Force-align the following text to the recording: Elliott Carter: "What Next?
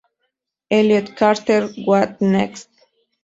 Elliott 0.71 1.13
Carter: 1.15 1.69
"What 1.85 2.21
Next? 2.21 2.69